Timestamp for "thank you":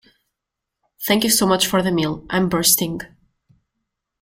1.05-1.29